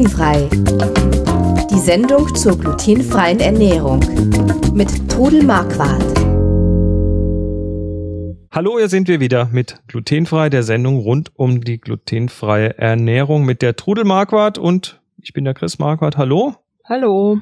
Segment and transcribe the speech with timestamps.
[0.00, 0.48] Glutenfrei.
[1.70, 4.00] Die Sendung zur glutenfreien Ernährung
[4.72, 6.02] mit Trudel Marquardt.
[8.50, 13.60] Hallo, hier sind wir wieder mit Glutenfrei, der Sendung rund um die glutenfreie Ernährung mit
[13.60, 16.16] der Trudel Marquardt und ich bin der Chris Marquardt.
[16.16, 16.54] Hallo.
[16.88, 17.38] Hallo.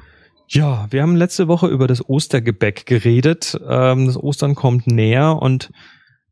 [0.49, 3.57] Ja, wir haben letzte Woche über das Ostergebäck geredet.
[3.69, 5.71] Ähm, das Ostern kommt näher und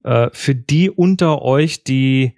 [0.04, 2.36] äh, für die unter euch, die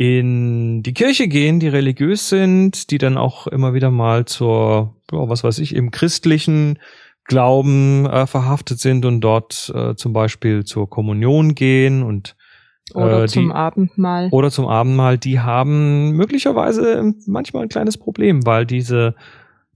[0.00, 5.28] in die Kirche gehen, die religiös sind, die dann auch immer wieder mal zur, ja,
[5.28, 6.78] was weiß ich, im christlichen
[7.24, 12.34] Glauben äh, verhaftet sind und dort äh, zum Beispiel zur Kommunion gehen und
[12.94, 14.30] oder äh, zum die, Abendmahl.
[14.32, 19.14] oder zum Abendmahl, die haben möglicherweise manchmal ein kleines Problem, weil diese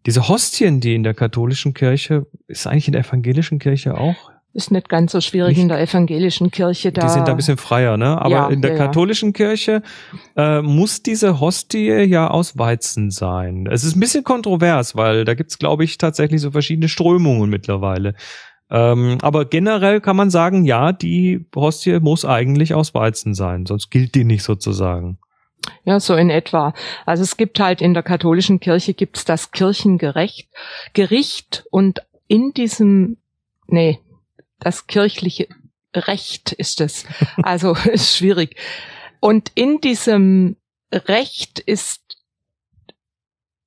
[0.07, 4.71] diese Hostien, die in der katholischen Kirche, ist eigentlich in der evangelischen Kirche auch ist
[4.71, 6.93] nicht ganz so schwierig in der evangelischen Kirche.
[6.93, 8.21] Da Die sind da ein bisschen freier, ne?
[8.23, 8.79] Aber Ja, in der ja.
[8.79, 9.83] katholischen Kirche
[10.37, 13.69] äh, muss diese Hostie ja aus Weizen sein.
[13.71, 18.15] Es ist ein bisschen kontrovers, weil da gibt's, glaube ich, tatsächlich so verschiedene Strömungen mittlerweile.
[18.71, 23.91] Ähm, aber generell kann man sagen, ja, die Hostie muss eigentlich aus Weizen sein, sonst
[23.91, 25.19] gilt die nicht sozusagen.
[25.85, 26.75] Ja, so in etwa.
[27.07, 30.49] Also es gibt halt in der katholischen Kirche gibt's das Kirchengerecht,
[30.93, 33.17] Gericht und in diesem,
[33.67, 33.99] nee,
[34.65, 35.49] das kirchliche
[35.95, 37.05] Recht ist es.
[37.43, 38.57] Also ist schwierig.
[39.21, 40.57] Und in diesem
[40.93, 42.01] Recht ist,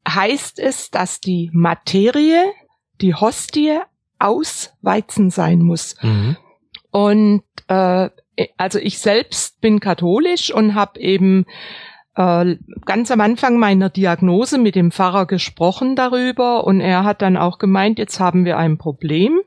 [0.07, 2.43] heißt es, dass die Materie,
[3.01, 3.79] die Hostie
[4.19, 5.95] aus Weizen sein muss.
[6.01, 6.37] Mhm.
[6.91, 8.09] Und äh,
[8.57, 11.45] also ich selbst bin katholisch und habe eben
[12.15, 17.37] äh, ganz am Anfang meiner Diagnose mit dem Pfarrer gesprochen darüber und er hat dann
[17.37, 19.39] auch gemeint, jetzt haben wir ein Problem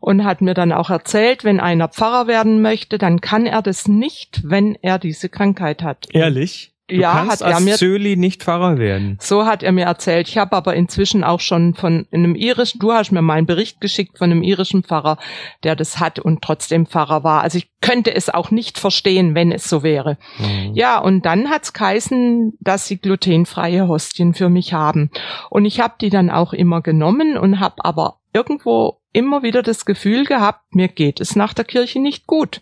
[0.00, 3.88] und hat mir dann auch erzählt, wenn einer Pfarrer werden möchte, dann kann er das
[3.88, 6.06] nicht, wenn er diese Krankheit hat.
[6.12, 6.72] Ehrlich?
[6.88, 9.18] Du Ja, kannst hat er als mir- Zöli nicht Pfarrer werden.
[9.20, 10.28] So hat er mir erzählt.
[10.28, 13.80] Ich habe aber inzwischen auch schon von einem irischen, du hast mir mal einen Bericht
[13.80, 15.18] geschickt von einem irischen Pfarrer,
[15.64, 17.42] der das hat und trotzdem Pfarrer war.
[17.42, 20.16] Also ich könnte es auch nicht verstehen, wenn es so wäre.
[20.38, 20.74] Mhm.
[20.74, 25.10] Ja, und dann hat's geheißen, dass sie glutenfreie Hostien für mich haben.
[25.50, 29.86] Und ich habe die dann auch immer genommen und habe aber irgendwo immer wieder das
[29.86, 32.60] Gefühl gehabt, mir geht es nach der Kirche nicht gut.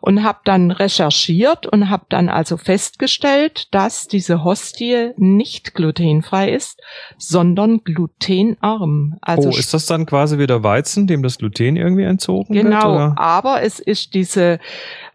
[0.00, 6.80] Und habe dann recherchiert und habe dann also festgestellt, dass diese Hostie nicht glutenfrei ist,
[7.18, 9.18] sondern glutenarm.
[9.20, 12.66] Also oh, ist das dann quasi wieder Weizen, dem das Gluten irgendwie entzogen wird?
[12.66, 14.60] Genau, aber es ist diese,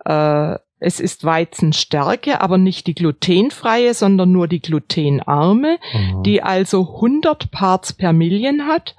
[0.03, 6.23] äh, es ist Weizenstärke, aber nicht die glutenfreie, sondern nur die glutenarme, Mhm.
[6.23, 8.95] die also 100 Parts per Million hat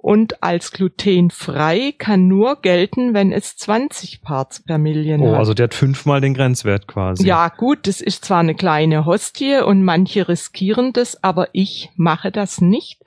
[0.00, 5.38] und als glutenfrei kann nur gelten, wenn es 20 Parts per Million Oh, hat.
[5.38, 7.26] also der hat fünfmal den Grenzwert quasi.
[7.26, 12.30] Ja, gut, das ist zwar eine kleine Hostie und manche riskieren das, aber ich mache
[12.30, 13.02] das nicht.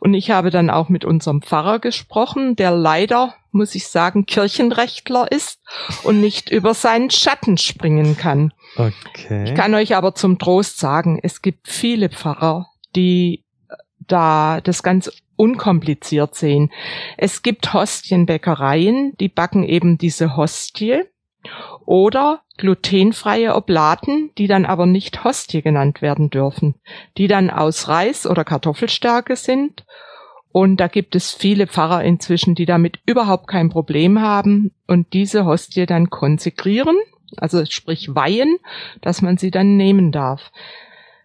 [0.00, 5.30] Und ich habe dann auch mit unserem Pfarrer gesprochen, der leider, muss ich sagen, Kirchenrechtler
[5.32, 5.60] ist
[6.04, 8.52] und nicht über seinen Schatten springen kann.
[8.76, 9.44] Okay.
[9.44, 13.42] Ich kann euch aber zum Trost sagen, es gibt viele Pfarrer, die
[14.06, 16.70] da das ganz unkompliziert sehen.
[17.16, 21.02] Es gibt Hostienbäckereien, die backen eben diese Hostie
[21.84, 26.74] oder glutenfreie Oblaten, die dann aber nicht Hostie genannt werden dürfen,
[27.18, 29.84] die dann aus Reis oder Kartoffelstärke sind.
[30.50, 35.44] Und da gibt es viele Pfarrer inzwischen, die damit überhaupt kein Problem haben und diese
[35.44, 36.96] Hostie dann konsekrieren,
[37.36, 38.56] also sprich weihen,
[39.02, 40.50] dass man sie dann nehmen darf.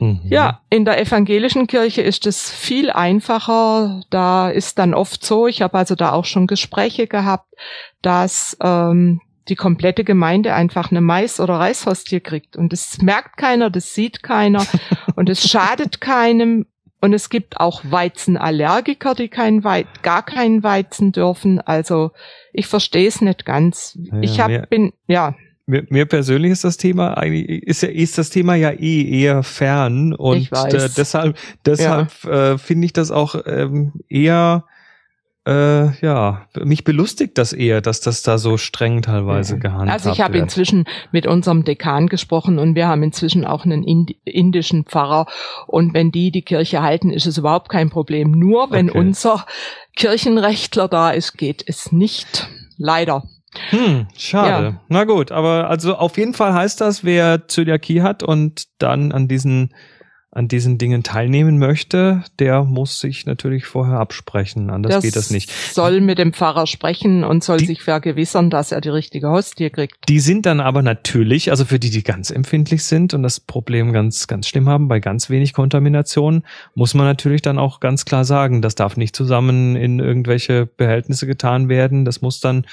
[0.01, 0.21] Mhm.
[0.25, 4.01] Ja, in der evangelischen Kirche ist es viel einfacher.
[4.09, 7.53] Da ist dann oft so, ich habe also da auch schon Gespräche gehabt,
[8.01, 12.57] dass ähm, die komplette Gemeinde einfach eine Mais- oder Reishostie kriegt.
[12.57, 14.65] Und das merkt keiner, das sieht keiner
[15.15, 16.65] und es schadet keinem.
[17.03, 21.59] Und es gibt auch Weizenallergiker, die kein Wei gar keinen Weizen dürfen.
[21.59, 22.11] Also
[22.53, 23.97] ich verstehe es nicht ganz.
[23.99, 25.35] Ja, ich hab, bin, ja,
[25.67, 29.43] Mir, mir persönlich ist das Thema eigentlich ist ja ist das Thema ja eh eher
[29.43, 30.49] fern und.
[30.51, 34.65] Äh, deshalb deshalb äh, finde ich das auch ähm, eher
[35.47, 40.21] äh, ja mich belustigt das eher, dass das da so streng teilweise gehandhabt Also ich
[40.21, 40.43] habe wird.
[40.43, 45.25] inzwischen mit unserem Dekan gesprochen und wir haben inzwischen auch einen Ind indischen Pfarrer
[45.67, 48.31] und wenn die die Kirche halten, ist es überhaupt kein Problem.
[48.31, 48.99] Nur wenn Okay.
[48.99, 49.45] unser
[49.95, 52.47] Kirchenrechtler da ist, geht es nicht.
[52.77, 53.23] Leider.
[53.69, 54.65] Hm, schade.
[54.65, 54.81] Ja.
[54.87, 59.27] Na gut, aber also auf jeden Fall heißt das, wer Zöliakie hat und dann an
[59.27, 59.73] diesen
[60.33, 64.69] an diesen Dingen teilnehmen möchte, der muss sich natürlich vorher absprechen.
[64.69, 65.51] Anders das geht das nicht.
[65.51, 69.69] Soll mit dem Pfarrer sprechen und soll die, sich vergewissern, dass er die richtige Hostie
[69.69, 70.07] kriegt.
[70.07, 73.91] Die sind dann aber natürlich, also für die, die ganz empfindlich sind und das Problem
[73.91, 76.43] ganz, ganz schlimm haben, bei ganz wenig Kontamination,
[76.75, 81.27] muss man natürlich dann auch ganz klar sagen, das darf nicht zusammen in irgendwelche Behältnisse
[81.27, 82.05] getan werden.
[82.05, 82.65] Das muss dann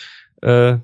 [0.42, 0.78] äh,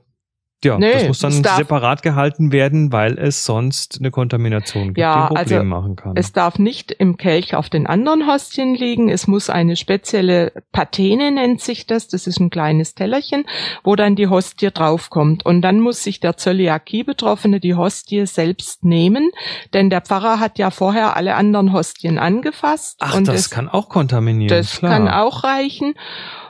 [0.65, 5.29] ja, nee, das muss dann separat gehalten werden, weil es sonst eine Kontamination gibt, ja,
[5.29, 6.17] die Probleme also machen kann.
[6.17, 9.11] Es darf nicht im Kelch auf den anderen Hostien liegen.
[9.11, 12.09] Es muss eine spezielle Patene nennt sich das.
[12.09, 13.45] Das ist ein kleines Tellerchen,
[13.83, 15.45] wo dann die Hostie draufkommt.
[15.45, 19.31] Und dann muss sich der Zöliakie-Betroffene die Hostie selbst nehmen,
[19.75, 22.97] denn der Pfarrer hat ja vorher alle anderen Hostien angefasst.
[23.01, 24.49] Ach, das es, kann auch kontaminieren.
[24.49, 24.93] Das klar.
[24.93, 25.95] kann auch reichen.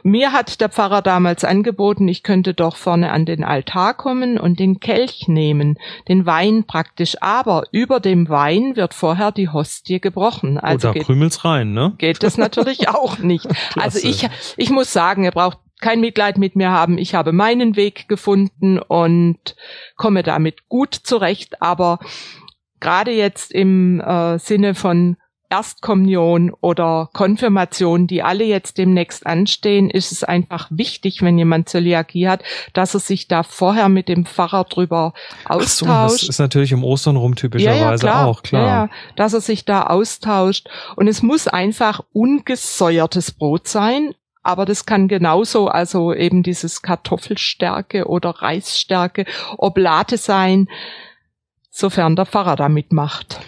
[0.06, 4.60] Mir hat der Pfarrer damals angeboten, ich könnte doch vorne an den Altar kommen und
[4.60, 5.78] den Kelch nehmen,
[6.08, 7.16] den Wein praktisch.
[7.22, 10.58] Aber über dem Wein wird vorher die Hostie gebrochen.
[10.58, 11.94] Also Oder krümelt's rein, ne?
[11.96, 13.48] Geht das natürlich auch nicht.
[13.76, 14.28] Also ich,
[14.58, 16.98] ich muss sagen, ihr braucht kein Mitleid mit mir haben.
[16.98, 19.56] Ich habe meinen Weg gefunden und
[19.96, 21.62] komme damit gut zurecht.
[21.62, 21.98] Aber
[22.78, 25.16] gerade jetzt im äh, Sinne von
[25.54, 32.26] Erstkommunion oder Konfirmation, die alle jetzt demnächst anstehen, ist es einfach wichtig, wenn jemand Zöliakie
[32.26, 32.42] hat,
[32.72, 35.14] dass er sich da vorher mit dem Pfarrer drüber
[35.44, 35.84] austauscht.
[35.88, 38.26] Ach so, das ist natürlich im Ostern rum typischerweise ja, ja, klar.
[38.26, 38.66] auch, klar.
[38.66, 40.68] Ja, dass er sich da austauscht.
[40.96, 44.12] Und es muss einfach ungesäuertes Brot sein,
[44.42, 49.24] aber das kann genauso, also eben dieses Kartoffelstärke oder Reisstärke,
[49.56, 50.68] Oblate sein,
[51.70, 53.38] sofern der Pfarrer da mitmacht.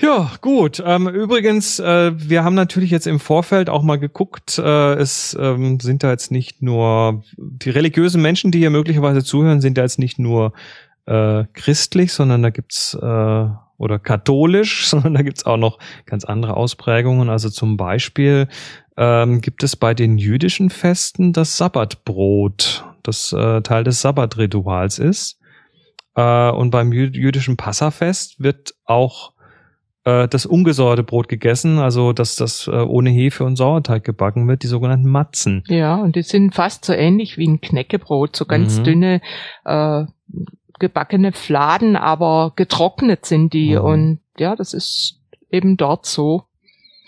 [0.00, 0.82] Ja, gut.
[0.84, 4.58] Ähm, übrigens, äh, wir haben natürlich jetzt im Vorfeld auch mal geguckt.
[4.58, 9.60] Äh, es ähm, sind da jetzt nicht nur die religiösen Menschen, die hier möglicherweise zuhören,
[9.60, 10.54] sind da jetzt nicht nur
[11.04, 16.56] äh, christlich, sondern da gibt's äh, oder katholisch, sondern da gibt's auch noch ganz andere
[16.56, 17.28] Ausprägungen.
[17.28, 18.48] Also zum Beispiel
[18.96, 25.38] ähm, gibt es bei den jüdischen Festen das Sabbatbrot, das äh, Teil des Sabbatrituals ist.
[26.14, 29.34] Äh, und beim jüdischen Passafest wird auch
[30.04, 34.62] äh, das ungesäuerte Brot gegessen, also dass das äh, ohne Hefe und Sauerteig gebacken wird,
[34.62, 35.62] die sogenannten Matzen.
[35.68, 38.84] Ja, und die sind fast so ähnlich wie ein Knäckebrot, so ganz mhm.
[38.84, 39.20] dünne
[39.64, 40.04] äh,
[40.78, 43.76] gebackene Fladen, aber getrocknet sind die.
[43.76, 43.84] Mhm.
[43.84, 45.20] Und ja, das ist
[45.50, 46.44] eben dort so.